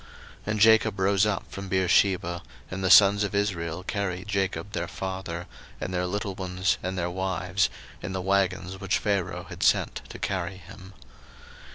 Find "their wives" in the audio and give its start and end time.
6.97-7.69